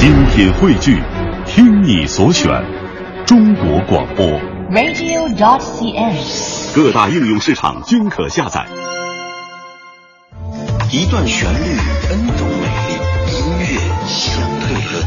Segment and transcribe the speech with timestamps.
[0.00, 0.98] 精品汇聚，
[1.44, 2.50] 听你所选，
[3.26, 4.24] 中国广播。
[4.70, 6.74] radio.dot.cn，。
[6.74, 8.64] 各大应用市场均可下载。
[10.90, 11.58] 一段旋律
[12.12, 12.94] ，N 种美丽，
[13.36, 13.66] 音乐
[14.06, 15.04] 相对论。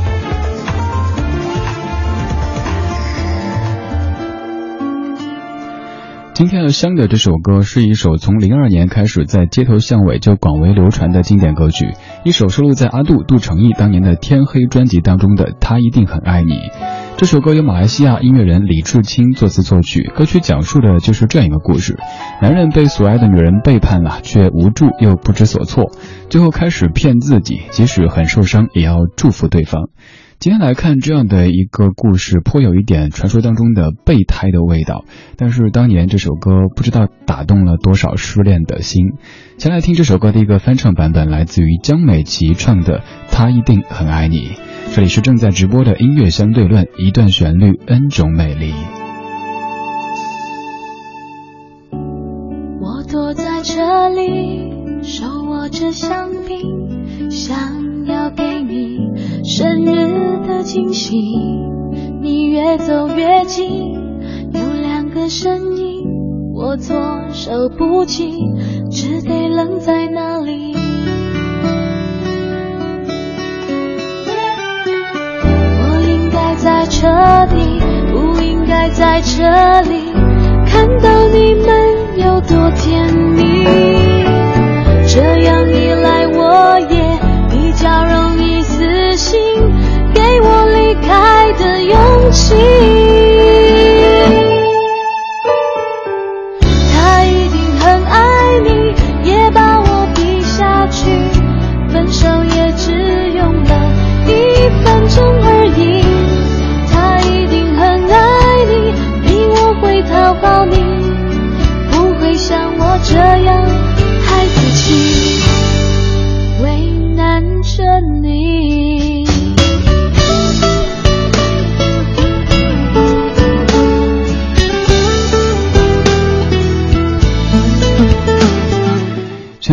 [6.35, 11.93] 今天要香的这首歌是一首从零二年开始在街头巷尾就广为流传的经典歌曲，
[12.25, 16.53] 一首收录在阿杜杜成义当年的《天黑》专辑当中的《他一定很爱你》。
[17.17, 21.99] 这首歌由马来西亚音乐人李志清作词作曲，歌曲讲述的就是这样一个故事：
[22.41, 25.91] 男人被所爱的女人背叛了，却无助又不知所措，
[26.29, 29.89] 最后开始骗自己，即使很受伤，也要祝福对方。
[30.43, 35.05] 今天来看这样的一个故事，颇有一点传说当中的备胎的味道。
[35.37, 39.13] 但是当年这首歌不知道打动了多少失恋的心。
[39.57, 42.99] 先来听这首歌的一个翻唱版本，来自于江美琪唱的
[43.31, 44.39] 《他一定很爱你》。
[44.93, 48.73] 这里是正在直播的音乐相对论，一段旋律，N 种美丽。
[52.81, 58.97] 我躲在这里，手握着香槟，想要给你
[59.45, 60.12] 生日
[60.63, 61.15] 惊喜。
[62.21, 63.93] 你越走越近，
[64.53, 66.07] 有两个身影，
[66.55, 66.95] 我措
[67.31, 68.33] 手不及，
[68.89, 70.73] 只得愣在那里。
[75.85, 77.07] 我应该在车
[77.51, 77.79] 底，
[78.11, 80.11] 不应该在这里，
[80.65, 81.67] 看到你们
[82.17, 83.52] 有多甜蜜。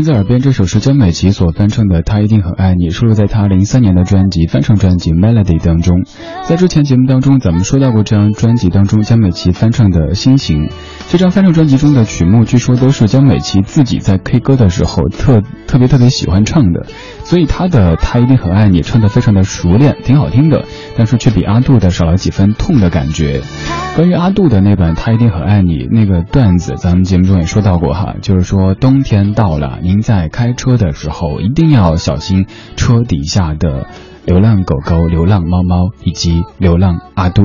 [0.01, 6.05] 现在耳边这首是江美琪所翻唱的《她一定很爱你》，收录在她零三年的专辑翻唱专辑《Melody》当中。
[6.49, 10.69] 在之前节目当中，咱们说到过这张专辑当中江美琪翻唱的《心情》。
[11.11, 16.87] 这张翻唱专辑中的曲目，据说都是江美琪自己在 K 歌的时候特特别特别喜欢唱的，
[17.31, 20.65] 所以他的《他一定很爱你》唱得非常的熟练，挺好听的，
[20.97, 23.43] 但是却比阿杜的少了几分痛的感觉。
[23.95, 33.87] 关于阿杜的那本《他一定很爱你》那个段子，咱们节目中也说到过哈，就是说冬天到了，您在开车的时候一定要小心车底下的
[34.27, 37.45] 流浪狗狗、流浪猫猫以及流浪阿杜。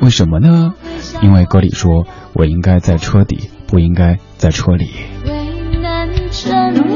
[0.00, 0.72] 为什么呢？
[1.20, 4.88] 因为歌里说我应该在车底，不应该在车里。
[5.26, 6.89] 为难着你。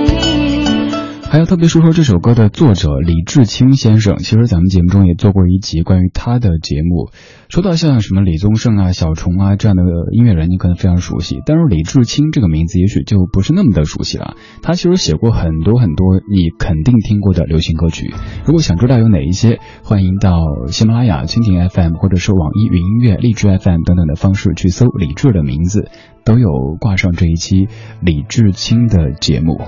[1.35, 4.19] 还要特别说说这首歌的作者李志清先生。
[4.19, 7.11] 其实咱们节目中也做过一集关于他的节目，
[7.49, 14.37] 说到像什么李宗盛啊、小虫啊这样的音乐人，你可能非常熟悉，但是李志清这个名字也许就不是那么的熟悉了。
[14.63, 18.15] 他其实写过很多很多你肯定听过的流行歌曲。
[18.47, 25.91] 如果想知道有哪一些，欢迎到喜马拉雅、蜻蜓 FM 或者是网易云音乐、荔枝 FM 等等的方式去搜李志的名字，
[26.25, 27.69] 都有挂上这一期
[28.01, 29.61] 李志清的节目。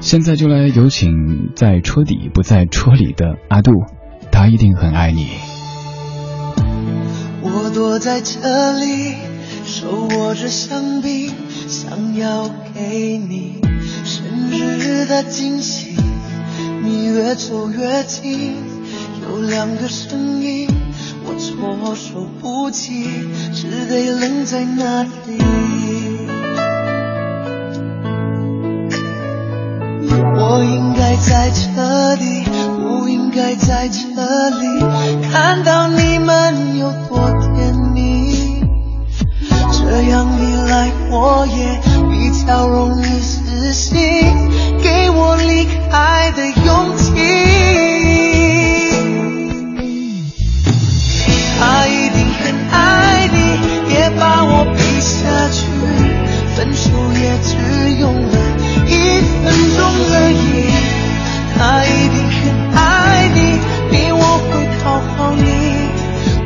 [0.00, 3.72] 现在就来有请在车底不在车里的阿杜，
[4.30, 5.28] 他一定很爱你。
[7.40, 9.14] 我躲在这里，
[9.64, 11.32] 手握着香槟，
[11.66, 13.60] 想要给你
[14.04, 15.96] 生日的惊喜。
[16.82, 18.54] 你越走越近，
[19.22, 20.68] 有两个声音，
[21.24, 23.04] 我措手不及，
[23.52, 25.08] 只得愣在那里。
[30.58, 32.42] 我应该在这里，
[32.80, 34.66] 不应该在这里，
[35.30, 38.60] 看到你们有多甜蜜。
[39.70, 44.00] 这样一来，我也比较容易死心，
[44.82, 47.12] 给我离开的勇气。
[51.60, 55.68] 他一定很爱你，也把我逼下去，
[56.56, 57.54] 分手也只
[58.00, 58.36] 用了
[58.88, 59.46] 一分
[59.76, 59.78] 钟
[60.10, 60.36] 而已。
[61.54, 62.40] 他一定很
[62.74, 62.78] 爱
[63.34, 63.38] 你，
[63.90, 64.50] 比我会
[64.80, 64.82] 讨
[65.16, 65.42] 好你，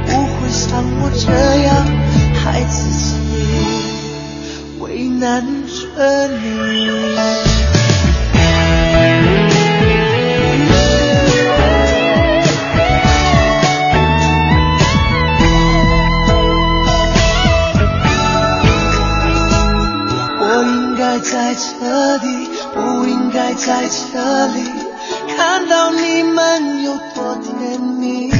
[0.07, 0.61] 不会像
[1.01, 1.27] 我这
[1.65, 1.71] 样
[2.43, 3.01] 孩子气，
[4.81, 7.52] 为难着你。
[21.23, 24.65] 在这里不应该在这里。
[25.37, 28.32] 看到你们有多甜蜜。